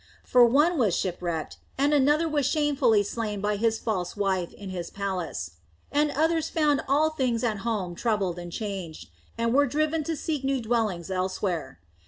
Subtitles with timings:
[0.23, 4.89] For one was shipwrecked, and another was shamefully slain by his false wife in his
[4.89, 5.51] palace,
[5.91, 10.43] and others found all things at home troubled and changed, and were driven to seek
[10.43, 11.81] new dwellings elsewhere.